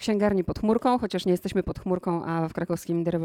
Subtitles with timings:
[0.00, 3.18] księgarni pod chmurką, chociaż nie jesteśmy pod chmurką, a w krakowskim The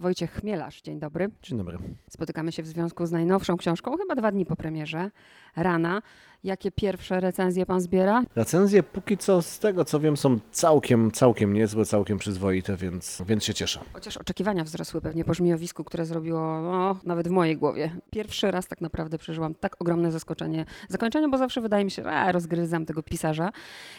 [0.00, 0.82] Wojciech Chmielarz.
[0.82, 1.30] Dzień dobry.
[1.42, 1.78] Dzień dobry.
[2.10, 5.10] Spotykamy się w związku z najnowszą książką, chyba dwa dni po premierze,
[5.56, 6.02] Rana.
[6.44, 8.22] Jakie pierwsze recenzje pan zbiera?
[8.36, 13.44] Recenzje póki co z tego co wiem są całkiem, całkiem niezłe, całkiem przyzwoite, więc, więc
[13.44, 13.80] się cieszę.
[13.92, 17.90] Chociaż oczekiwania wzrosły pewnie po żmijowisku, które zrobiło no, nawet w mojej głowie.
[18.10, 22.32] Pierwszy raz tak naprawdę przeżyłam tak ogromne zaskoczenie zakończenia, bo zawsze wydaje mi się, że
[22.32, 23.50] rozgryzam tego pisarza.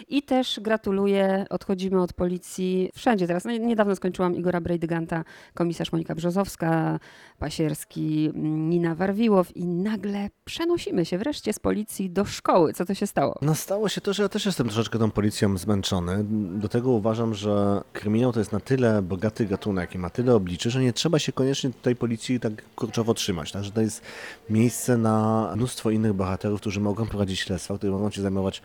[0.08, 3.45] I też gratuluję, odchodzimy od policji wszędzie teraz.
[3.45, 6.99] No, niedawno skończyłam Igora Brejdyganta, komisarz Monika Brzozowska,
[7.40, 12.73] Pasierski, Nina Warwiłow i nagle przenosimy się wreszcie z policji do szkoły.
[12.73, 13.39] Co to się stało?
[13.41, 16.25] No stało się to, że ja też jestem troszeczkę tą policją zmęczony.
[16.59, 20.69] Do tego uważam, że kryminał to jest na tyle bogaty gatunek i ma tyle obliczy,
[20.69, 23.52] że nie trzeba się koniecznie tej policji tak kurczowo trzymać.
[23.52, 24.02] Także to jest
[24.49, 28.61] miejsce na mnóstwo innych bohaterów, którzy mogą prowadzić śledztwa, którzy mogą się zajmować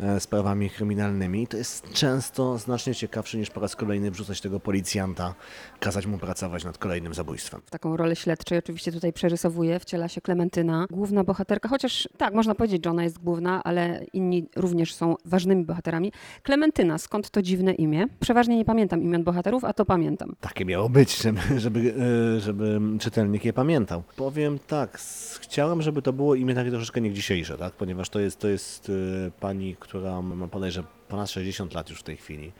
[0.00, 1.42] e, sprawami kryminalnymi.
[1.42, 5.34] I to jest często znacznie ciekawsze niż po raz kolejny wrzucać tego policjanta,
[5.80, 7.60] kazać mu pracować nad kolejnym zabójstwem.
[7.66, 12.54] W taką rolę śledczej oczywiście tutaj przerysowuje, wciela się Klementyna, główna bohaterka, chociaż tak, można
[12.54, 16.12] powiedzieć, że ona jest główna, ale inni również są ważnymi bohaterami.
[16.42, 18.06] Klementyna, skąd to dziwne imię?
[18.20, 20.36] Przeważnie nie pamiętam imion bohaterów, a to pamiętam.
[20.40, 21.22] Takie miało być,
[21.56, 21.94] żeby,
[22.36, 24.02] e, żeby czytelnik je pamiętał.
[24.16, 24.98] Powiem tak,
[25.40, 27.72] chciałem, żeby to było imię takie troszeczkę nie dzisiejsze, tak?
[27.74, 28.92] ponieważ to jest, to jest
[29.26, 32.52] e, pani, która ma podejrzewam ponad 60 lat już w tej chwili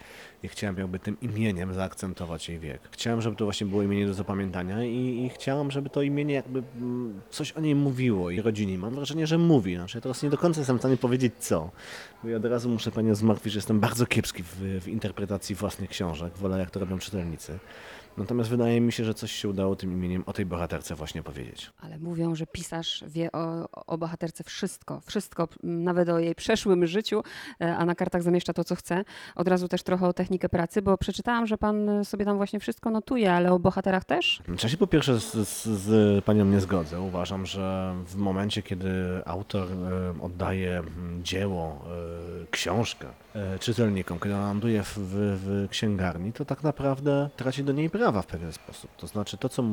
[0.44, 2.80] i chciałem jakby tym imieniem zaakcentować jej wiek.
[2.90, 6.62] Chciałem, żeby to właśnie było imienie do zapamiętania i, i chciałem, żeby to imienie jakby
[6.76, 8.78] mm, coś o niej mówiło i rodzinie.
[8.78, 9.76] Mam wrażenie, że mówi.
[9.76, 11.70] Znaczy, ja teraz nie do końca jestem w stanie powiedzieć co.
[12.22, 15.90] Bo ja od razu muszę panią zmartwić, że jestem bardzo kiepski w, w interpretacji własnych
[15.90, 16.38] książek.
[16.38, 17.58] Wolę jak to robią czytelnicy.
[18.16, 21.70] Natomiast wydaje mi się, że coś się udało tym imieniem o tej bohaterce właśnie powiedzieć.
[21.80, 27.22] Ale mówią, że pisarz wie o, o bohaterce wszystko, wszystko, nawet o jej przeszłym życiu,
[27.60, 29.04] e, a na kartach zamieszcza to, co chce.
[29.34, 32.90] Od razu też trochę o technikę pracy, bo przeczytałam, że pan sobie tam właśnie wszystko
[32.90, 34.42] notuje, ale o bohaterach też?
[34.62, 37.00] Ja się po pierwsze z, z, z panią nie zgodzę.
[37.00, 38.92] Uważam, że w momencie, kiedy
[39.24, 41.84] autor e, oddaje mm, dzieło,
[42.42, 43.23] e, książkę
[43.60, 48.26] czytelnikom, kiedy ona ląduje w, w, księgarni, to tak naprawdę traci do niej prawa w
[48.26, 48.96] pewien sposób.
[48.96, 49.64] To znaczy to, co,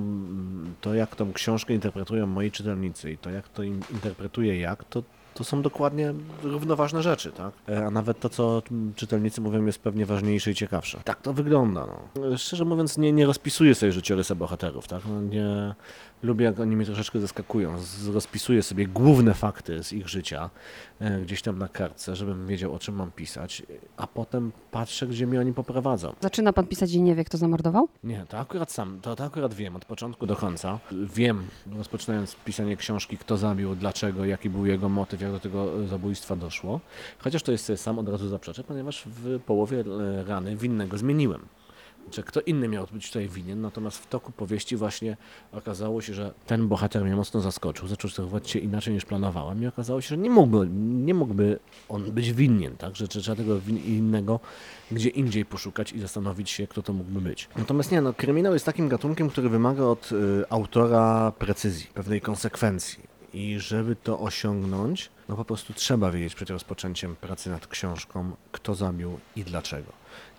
[0.81, 5.03] to jak tą książkę interpretują moi czytelnicy i to, jak to interpretuje jak, to
[5.34, 7.53] to są dokładnie równoważne rzeczy, tak?
[7.69, 8.62] E, A nawet to, co
[8.96, 11.02] czytelnicy mówią, jest pewnie ważniejsze i ciekawsze.
[11.03, 12.28] Tak to wygląda, no.
[12.34, 15.02] E, Szczerze mówiąc, nie, nie rozpisuję sobie życiorysa bohaterów, tak?
[15.09, 15.75] No, nie
[16.24, 17.80] lubię, jak oni mnie troszeczkę zaskakują.
[17.80, 20.50] Z- Rozpisuję sobie główne fakty z ich życia
[21.00, 23.63] e, gdzieś tam na kartce, żebym wiedział, o czym mam pisać,
[23.98, 26.13] a potem patrzę, gdzie mnie oni poprowadzą.
[26.22, 27.88] Zaczyna pan pisać i nie wie, kto zamordował?
[28.03, 30.80] Nie, to akurat sam, to, to akurat wiem od początku do końca.
[30.92, 36.35] Wiem, rozpoczynając pisanie książki, kto zabił, dlaczego, jaki był jego motyw, jak do tego zabójstwa
[36.35, 36.79] doszło.
[37.19, 41.41] Chociaż to jest sam od razu zaprzeczę, ponieważ w połowie e, rany winnego zmieniłem.
[42.03, 45.17] Znaczy, kto inny miał być tutaj winien, natomiast w toku powieści właśnie
[45.51, 49.67] okazało się, że ten bohater mnie mocno zaskoczył, zaczął zachowywać się inaczej niż planowałem i
[49.67, 50.67] okazało się, że nie mógłby,
[51.05, 51.59] nie mógłby
[51.89, 52.95] on być winien, tak?
[52.95, 54.39] Że że trzeba tego innego
[54.91, 57.49] gdzie indziej poszukać i zastanowić się, kto to mógłby być.
[57.55, 63.11] Natomiast nie, no, kryminał jest takim gatunkiem, który wymaga od y, autora precyzji, pewnej konsekwencji.
[63.34, 68.75] I żeby to osiągnąć, no po prostu trzeba wiedzieć przed rozpoczęciem pracy nad książką, kto
[68.75, 69.92] zabił i dlaczego.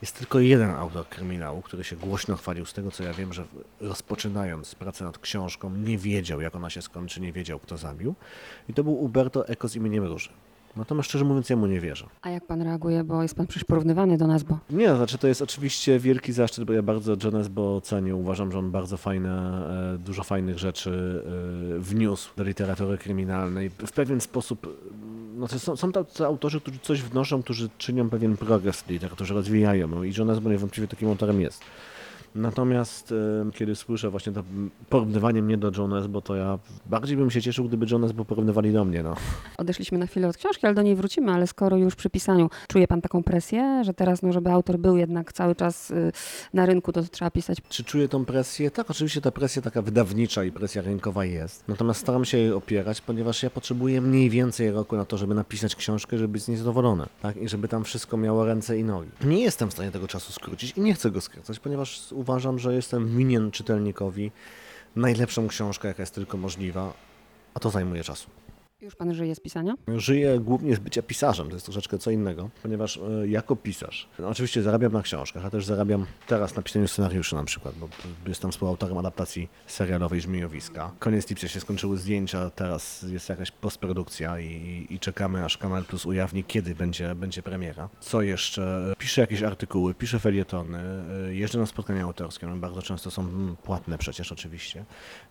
[0.03, 3.45] Jest tylko jeden autor kryminału, który się głośno chwalił z tego, co ja wiem, że
[3.81, 8.15] rozpoczynając pracę nad książką nie wiedział, jak ona się skończy, nie wiedział, kto zabił.
[8.69, 10.31] I to był Uberto Eco z imieniem Róży.
[10.77, 12.06] Natomiast szczerze mówiąc, ja mu nie wierzę.
[12.22, 15.19] A jak pan reaguje, bo jest pan przecież porównywany do nas, bo Nie, to znaczy
[15.19, 18.16] to jest oczywiście wielki zaszczyt, bo ja bardzo Jonas Bo cenię.
[18.16, 19.62] Uważam, że on bardzo fajne,
[19.94, 21.22] e, dużo fajnych rzeczy
[21.77, 23.71] e, wniósł do literatury kryminalnej.
[23.71, 28.11] W pewien sposób, mm, no to są, są tacy autorzy, którzy coś wnoszą, którzy czynią
[28.11, 31.61] pewien progres w literaturze, rozwijają ją i Jonas Bo niewątpliwie takim autorem jest.
[32.34, 34.43] Natomiast e, kiedy słyszę właśnie to
[34.88, 38.72] porównywanie mnie do Jonas, bo to ja bardziej bym się cieszył, gdyby Jonas Bo porównywali
[38.72, 39.15] do mnie, no.
[39.59, 42.88] odeszliśmy na chwilę od książki, ale do niej wrócimy, ale skoro już przy pisaniu czuje
[42.88, 46.12] pan taką presję, że teraz, no, żeby autor był jednak cały czas y,
[46.55, 48.70] na rynku, to trzeba pisać Czy czuję tą presję?
[48.70, 51.69] Tak, oczywiście ta presja taka wydawnicza i presja rynkowa jest.
[51.69, 55.76] Natomiast staram się jej opierać, ponieważ ja potrzebuję mniej więcej roku na to, żeby napisać
[55.76, 57.06] książkę, żeby być z niej zadowolony.
[57.23, 57.37] Tak?
[57.37, 59.11] I żeby tam wszystko miało ręce i nogi.
[59.25, 62.75] Nie jestem w stanie tego czasu skrócić i nie chcę go skracać, ponieważ uważam, że
[62.75, 64.31] jestem winien czytelnikowi
[64.97, 66.93] najlepszą książkę, jaka jest tylko możliwa,
[67.55, 68.42] a to zajmuje czasu.
[68.82, 69.75] Już pan żyje z pisania?
[69.96, 74.29] Żyję głównie z bycia pisarzem, to jest troszeczkę co innego, ponieważ e, jako pisarz, no
[74.29, 77.88] oczywiście zarabiam na książkach, a też zarabiam teraz na pisaniu scenariuszy na przykład, bo
[78.26, 80.93] jestem współautorem adaptacji serialowej Żmijowiska.
[80.99, 86.06] Koniec lipca się skończyły zdjęcia, teraz jest jakaś postprodukcja i, i czekamy aż Kanal Plus
[86.06, 87.88] ujawni, kiedy będzie, będzie premiera.
[88.00, 88.94] Co jeszcze?
[88.99, 90.78] Piszę jakieś artykuły, piszę felietony,
[91.28, 94.85] e, jeżdżę na spotkania autorskie, no bardzo często są mm, płatne przecież oczywiście,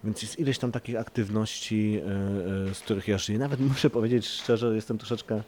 [0.03, 1.99] więc jest ileś tam takich aktywności,
[2.69, 3.40] e, z których ja żyję.
[3.41, 5.43] Nawet muszę powiedzieć szczerze, jestem troszeczkę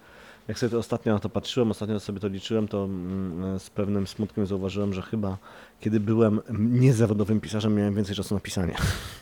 [0.48, 4.08] jak sobie to ostatnio na to patrzyłem, ostatnio sobie to liczyłem, to mm, z pewnym
[4.08, 5.38] smutkiem zauważyłem, że chyba
[5.84, 8.76] kiedy byłem niezawodowym pisarzem, miałem więcej czasu na pisanie.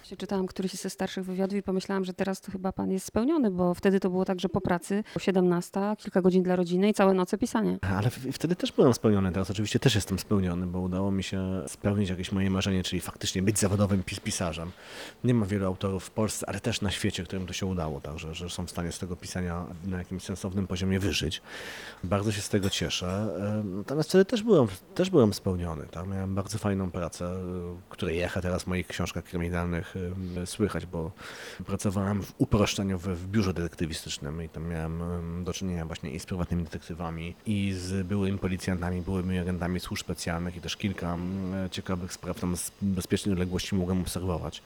[0.04, 3.52] Się czytałam któryś ze starszych wywiadów i pomyślałam, że teraz to chyba pan jest spełniony,
[3.52, 6.94] bo wtedy to było tak, że po pracy o 17, kilka godzin dla rodziny i
[6.94, 7.78] całe noce pisanie.
[7.82, 12.10] Ale wtedy też byłem spełniony, teraz oczywiście też jestem spełniony, bo udało mi się spełnić
[12.10, 14.72] jakieś moje marzenie, czyli faktycznie być zawodowym pis pisarzem.
[15.24, 18.36] Nie ma wielu autorów w Polsce, ale też na świecie, którym to się udało, także
[18.36, 21.42] że są w stanie z tego pisania na jakimś sensownym poziomie wyżyć.
[22.04, 23.28] Bardzo się z tego cieszę.
[23.60, 25.86] Em, Natomiast wtedy też byłem, też byłem spełniony.
[25.92, 26.08] Tak?
[26.08, 29.96] Miałem bardzo fajną pracę, y, której echa teraz w moich książkach kryminalnych
[30.42, 31.12] y, słychać, bo
[31.66, 36.20] pracowałem w uproszczeniu w, w biurze detektywistycznym i tam miałem em, do czynienia właśnie i
[36.20, 41.18] z prywatnymi detektywami, i z byłymi policjantami, byłymi agentami służb specjalnych i też kilka
[41.72, 44.62] ciekawych spraw tam z bezpiecznej odległości mogłem obserwować.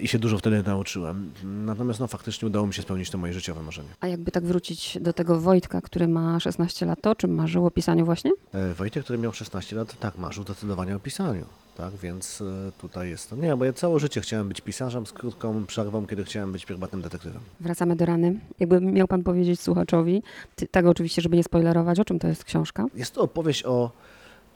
[0.00, 1.32] I się dużo wtedy nauczyłem.
[1.44, 3.88] Natomiast no, faktycznie udało mi się spełnić to moje życiowe marzenie.
[4.00, 7.66] A jakby tak wrócić do tego Wojtka, który ma 16 lat, to o czym marzył
[7.66, 8.30] o pisaniu właśnie?
[8.54, 11.44] E, Wojtek, który miał 16 lat, tak, marzył zdecydowanie o pisaniu.
[11.76, 13.36] Tak, więc e, tutaj jest to.
[13.36, 17.02] Nie, bo ja całe życie chciałem być pisarzem z krótką przerwą, kiedy chciałem być prywatnym
[17.02, 17.40] detektywem.
[17.60, 18.40] Wracamy do rany.
[18.60, 20.22] Jakby miał pan powiedzieć słuchaczowi,
[20.56, 22.86] ty, tak oczywiście, żeby nie spoilerować, o czym to jest książka?
[22.94, 23.90] Jest to opowieść o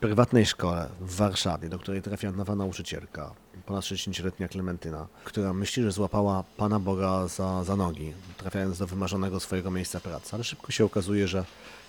[0.01, 3.31] prywatnej szkole w Warszawie, do której trafia nowa nauczycielka,
[3.67, 9.41] ponad 60-letnia Klementyna, która myśli, że złapała Pana Boga za, za nogi, trafiając do wymarzonego
[9.41, 10.31] swojego miejsca pracy.
[10.33, 11.45] Ale szybko się okazuje, że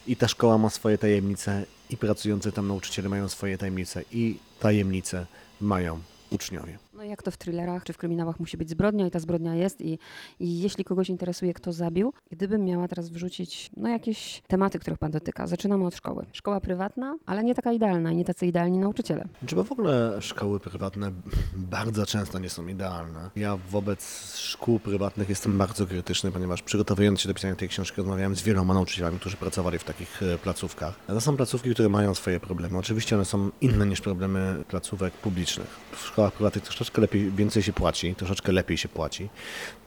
[0.08, 5.26] i ta szkoła ma swoje tajemnice, i pracujący tam nauczyciele mają swoje tajemnice, i tajemnice
[5.62, 6.00] mają
[6.30, 6.85] uczniowie.
[6.96, 9.82] No jak to w thrillerach czy w kryminałach musi być zbrodnia i ta zbrodnia jest
[9.82, 10.00] i,
[10.40, 15.12] i jeśli kogoś interesuje, kto zabił, gdybym miała teraz wrzucić no jakieś tematy, których pan
[15.12, 15.48] dotyka.
[15.48, 16.26] Zaczynamy od szkoły.
[16.34, 19.28] Szkoła prywatna, ale nie taka idealna i nie tacy idealni nauczyciele.
[19.46, 21.12] Czy w ogóle szkoły prywatne
[21.56, 23.30] bardzo często nie są idealne.
[23.36, 28.36] Ja wobec szkół prywatnych jestem bardzo krytyczny, ponieważ przygotowując się do pisania tej książki rozmawiałem
[28.36, 31.00] z wieloma nauczycielami, którzy pracowali w takich e, placówkach.
[31.08, 32.78] To są placówki, które mają swoje problemy.
[32.78, 35.68] Oczywiście one są inne niż problemy placówek publicznych.
[35.92, 39.30] W szkołach prywatnych troszeczkę lepiej, więcej się płaci, troszeczkę lepiej się płaci.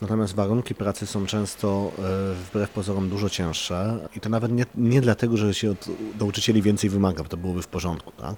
[0.01, 5.01] Natomiast warunki pracy są często e, wbrew pozorom dużo cięższe i to nawet nie, nie
[5.01, 5.89] dlatego, że się od
[6.21, 8.13] nauczycieli więcej wymaga, bo to byłoby w porządku.
[8.13, 8.37] Tak?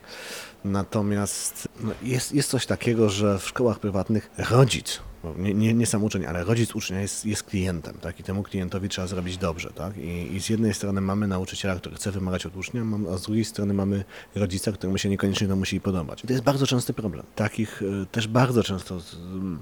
[0.65, 5.01] Natomiast no, jest, jest coś takiego, że w szkołach prywatnych rodzic,
[5.39, 8.21] nie, nie, nie sam uczeń, ale rodzic ucznia jest, jest klientem, tak?
[8.21, 9.97] I temu klientowi trzeba zrobić dobrze, tak?
[9.97, 12.83] I, I z jednej strony mamy nauczyciela, który chce wymagać od ucznia,
[13.15, 16.23] a z drugiej strony mamy rodzica, któremu się niekoniecznie to musi podobać.
[16.23, 17.27] To jest bardzo częsty problem.
[17.35, 19.01] Takich y, też bardzo często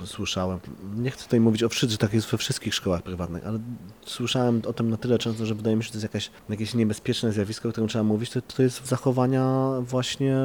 [0.05, 0.59] słyszałem.
[0.97, 3.59] Nie chcę tutaj mówić o wszystkich, że tak jest we wszystkich szkołach prywatnych, ale
[4.07, 6.75] słyszałem o tym na tyle często, że wydaje mi się, że to jest jakaś, jakieś
[6.75, 10.37] niebezpieczne zjawisko, o którym trzeba mówić, to, to jest zachowania właśnie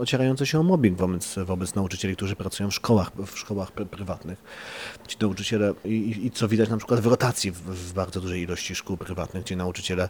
[0.00, 4.42] ocierające się o mobbing wobec, wobec nauczycieli, którzy pracują w szkołach, w szkołach pr- prywatnych.
[5.08, 8.74] Ci nauczyciele, i, i- co widać na przykład w rotacji w, w bardzo dużej ilości
[8.74, 10.08] szkół prywatnych, gdzie nauczyciele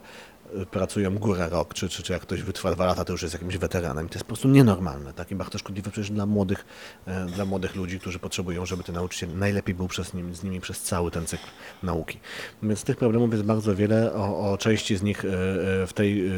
[0.70, 3.56] pracują górę rok, czy, czy, czy jak ktoś wytrwa dwa lata, to już jest jakimś
[3.56, 4.08] weteranem.
[4.08, 5.30] To jest po prostu nienormalne, tak?
[5.30, 6.66] I bardzo szkodliwe przecież dla młodych,
[7.06, 10.60] e, dla młodych ludzi, którzy potrzebują, żeby ten nauczyciel najlepiej był przez nim, z nimi
[10.60, 11.46] przez cały ten cykl
[11.82, 12.20] nauki.
[12.62, 16.30] Więc tych problemów jest bardzo wiele, o, o części z nich e, e, w tej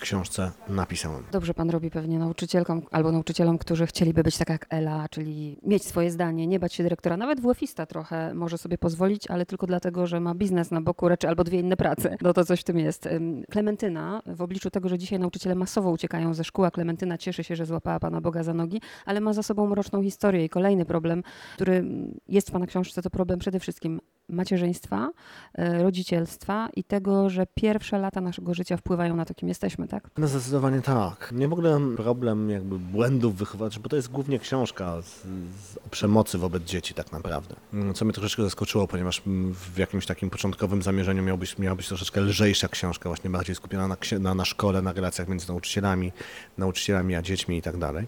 [0.00, 1.24] książce napisałem.
[1.32, 5.84] Dobrze pan robi pewnie nauczycielkom albo nauczycielom, którzy chcieliby być tak jak Ela, czyli mieć
[5.84, 7.16] swoje zdanie, nie bać się dyrektora.
[7.16, 11.28] Nawet WF-ista trochę może sobie pozwolić, ale tylko dlatego, że ma biznes na boku, raczej
[11.28, 12.16] albo dwie inne prace.
[12.22, 13.08] No to coś w tym jest.
[13.50, 17.56] Klementyna, w obliczu tego, że dzisiaj nauczyciele masowo uciekają ze szkół, a Klementyna cieszy się,
[17.56, 21.22] że złapała Pana Boga za nogi, ale ma za sobą mroczną historię i kolejny problem,
[21.54, 21.84] który
[22.28, 25.10] jest w Pana książce, to problem przede wszystkim macierzyństwa,
[25.54, 30.10] e, rodzicielstwa i tego, że pierwsze lata naszego życia wpływają na to, kim jesteśmy, tak?
[30.18, 31.32] No zdecydowanie tak.
[31.36, 36.38] Nie ogóle problem jakby błędów wychowawczych, bo to jest głównie książka z, z, o przemocy
[36.38, 37.56] wobec dzieci tak naprawdę.
[37.72, 41.88] Mm, Co mnie troszeczkę zaskoczyło, ponieważ w jakimś takim początkowym zamierzeniu miał być, miała być
[41.88, 46.12] troszeczkę lżejsza książka, właśnie bardziej skupiona na, na, na szkole, na relacjach między nauczycielami,
[46.58, 48.06] nauczycielami a dziećmi i tak dalej.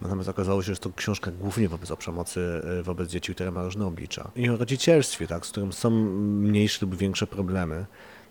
[0.00, 2.40] Natomiast okazało się, że to książka głównie wobec o przemocy
[2.80, 4.30] y, wobec dzieci, które ma różne oblicza.
[4.36, 7.86] I o rodzicielstwie, tak, z którym są mniejsze lub większe problemy.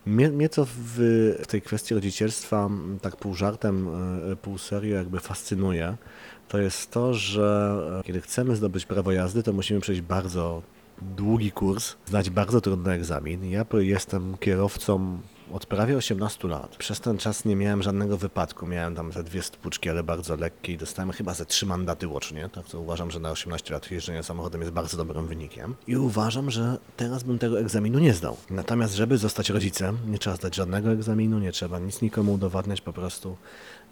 [0.05, 0.71] Mnie, mnie co w,
[1.43, 2.69] w tej kwestii rodzicielstwa
[3.01, 3.87] tak pół żartem,
[4.31, 5.97] e, pół serio jakby fascynuje,
[6.47, 10.61] to jest to, że kiedy chcemy zdobyć prawo jazdy, to musimy przejść bardzo
[11.01, 13.45] długi kurs, zdać bardzo trudny egzamin.
[13.45, 15.19] Ja jestem kierowcą
[15.53, 16.75] od prawie 18 lat.
[16.75, 18.67] Przez ten czas nie miałem żadnego wypadku.
[18.67, 22.49] Miałem tam ze dwie stłuczki, ale bardzo lekkie i dostałem chyba ze trzy mandaty łącznie.
[22.49, 25.75] Tak to uważam, że na 18 lat jeżdżenia samochodem jest bardzo dobrym wynikiem.
[25.87, 28.37] I uważam, że teraz bym tego egzaminu nie zdał.
[28.49, 32.93] Natomiast, żeby zostać rodzicem, nie trzeba zdać żadnego egzaminu, nie trzeba nic nikomu udowadniać, po
[32.93, 33.37] prostu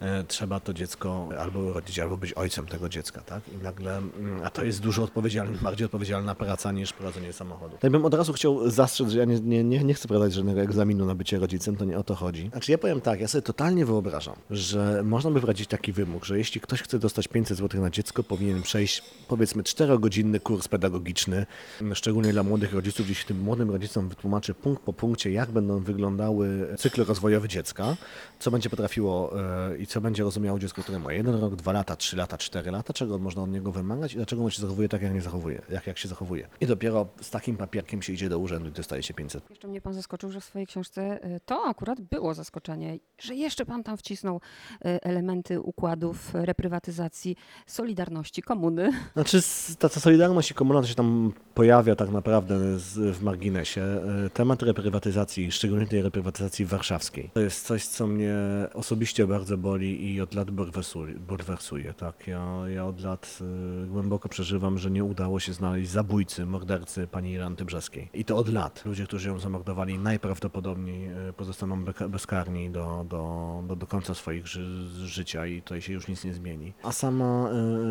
[0.00, 3.42] e, trzeba to dziecko albo urodzić, albo być ojcem tego dziecka, tak?
[3.48, 7.76] I nagle, mm, a to jest dużo odpowiedzialna, bardziej odpowiedzialna praca niż prowadzenie samochodu.
[7.80, 11.06] Tak bym od razu chciał zastrzec, że ja nie, nie, nie chcę prowadzić żadnego egzaminu
[11.06, 12.48] na bycie rodzicem, to nie o to chodzi.
[12.50, 16.38] Znaczy ja powiem tak, ja sobie totalnie wyobrażam, że można by wprowadzić taki wymóg, że
[16.38, 21.46] jeśli ktoś chce dostać 500 zł na dziecko, powinien przejść powiedzmy 4-godzinny kurs pedagogiczny,
[21.94, 25.80] szczególnie dla młodych rodziców, gdzie się tym młodym rodzicom wytłumaczy punkt po punkcie, jak będą
[25.80, 27.96] wyglądały cykle rozwojowe dziecka,
[28.38, 31.96] co będzie potrafiło e, i co będzie rozumiało dziecko, które ma jeden rok, dwa lata,
[31.96, 35.02] trzy lata, cztery lata, czego można od niego wymagać i dlaczego on się zachowuje tak,
[35.02, 36.48] jak nie zachowuje, jak, jak się zachowuje.
[36.60, 39.50] I dopiero z takim papierkiem się idzie do urzędu i dostaje się 500.
[39.50, 43.66] Jeszcze mnie pan zaskoczył, że w swojej książce y, to akurat było zaskoczenie, że jeszcze
[43.66, 47.36] pan tam wcisnął y, elementy układów reprywatyzacji,
[47.66, 48.90] solidarności, komuny.
[49.14, 49.40] Znaczy
[49.78, 53.82] ta, ta solidarność i komuna to się tam pojawia tak naprawdę z, w marginesie.
[54.26, 58.34] E, Temat reprywatyzacji, szczególnie tej reprywatyzacji warszawskiej, to jest coś, co mnie
[58.74, 61.94] osobiście bardzo boli i od lat bulwersuje.
[61.94, 62.26] tak?
[62.26, 67.32] ja, ja od lat e, głęboko przeżywam, że nie udało się znaleźć zabójcy, mordercy pani
[67.32, 68.08] Iranty Brzeskiej.
[68.14, 68.84] I to od lat.
[68.84, 74.88] Ludzie, którzy ją zamordowali najprawdopodobniej e, pozostaną bezkarni do, do, do, do końca swoich ży,
[75.06, 76.72] życia i tutaj się już nic nie zmieni.
[76.82, 77.50] A sama,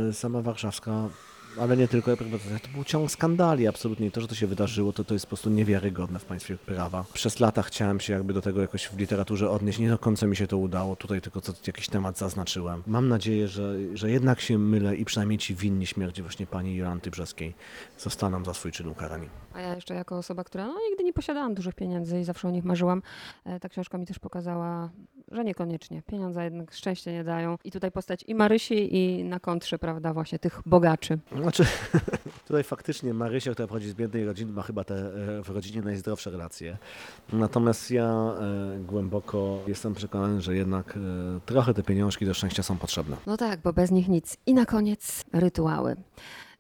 [0.10, 1.10] e, sama warszawska
[1.60, 4.08] ale nie tylko reprywatyzacja, to był ciąg skandali absolutnie.
[4.08, 7.06] I To, że to się wydarzyło, to, to jest po prostu niewiarygodne w państwie prawa.
[7.14, 9.80] Przez lata chciałem się jakby do tego jakoś w literaturze odnieść.
[9.80, 10.96] Nie do końca mi się to udało.
[10.96, 12.84] Tutaj tylko co, jakiś temat zaznaczyłem.
[12.88, 17.12] Mam nadzieję, że, że jednak się mylę i przynajmniej ci winni śmierci właśnie pani Jolanty
[17.12, 17.54] Brzeskiej
[17.98, 19.30] zostaną za swój czyn ukarani.
[19.54, 22.52] A ja jeszcze jako osoba, która no, nigdy nie posiadałam dużych pieniędzy i zawsze o
[22.52, 23.02] nich marzyłam,
[23.46, 24.90] e, ta książka mi też pokazała,
[25.34, 26.02] że niekoniecznie.
[26.02, 27.58] Pieniądze jednak szczęście nie dają.
[27.64, 31.20] I tutaj postać i Marysi i na kontrze, prawda, właśnie tych bogaczy.
[31.42, 31.66] Znaczy,
[32.48, 36.32] tutaj faktycznie Marysia, która pochodzi z biednej rodziny, ma chyba te e, w rodzinie najzdrowsze
[36.32, 36.78] relacje.
[37.34, 41.00] Natomiast ja e, głęboko jestem przekonany, że jednak e,
[41.46, 43.18] trochę te pieniążki do szczęścia są potrzebne.
[43.28, 44.38] No tak, bo bez nich nic.
[44.46, 45.96] I na koniec rytuały.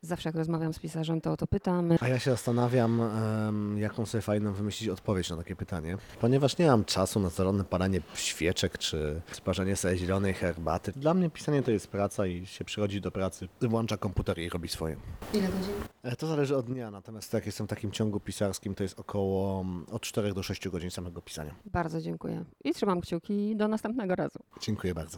[0.06, 1.90] Zawsze jak rozmawiam z pisarzem, to o to pytam.
[2.00, 6.68] A ja się zastanawiam, em, jaką sobie fajną wymyślić odpowiedź na takie pytanie, ponieważ nie
[6.68, 10.92] mam czasu na zalone palenie świeczek czy sparzenie sobie zielonej herbaty.
[10.96, 14.70] Dla mnie pisanie to jest praca i się przychodzi do pracy, włącza komputer i robi
[14.70, 14.96] swoje.
[15.34, 15.74] Ile godzin?
[16.04, 19.62] E, To zależy od dnia, natomiast jak jestem w takim ciągu pisarskim, to jest około
[19.62, 21.56] mm, od 4 do 6 godzin samego pisania.
[21.66, 22.46] Bardzo dziękuję.
[22.64, 24.40] I trzymam kciuki do następnego razu.
[24.62, 25.18] Dziękuję bardzo.